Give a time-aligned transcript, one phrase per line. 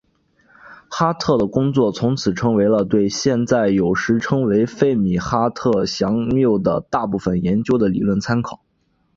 [0.89, 8.63] 哈特的工作从此成为了对现在有时称为费米哈特佯谬的大部分研究的理论参考。